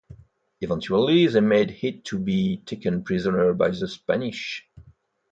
Eventually 0.61 1.27
they 1.27 1.41
made 1.41 1.77
it 1.83 2.03
to 2.05 2.17
be 2.17 2.57
taken 2.65 3.03
prisoner 3.03 3.53
by 3.53 3.69
the 3.69 3.87
Spanish. 3.87 4.67